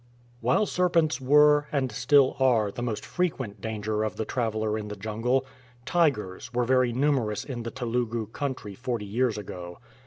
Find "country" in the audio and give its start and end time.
8.25-8.73